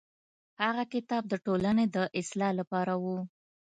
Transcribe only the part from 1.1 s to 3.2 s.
د ټولنې د اصلاح لپاره و.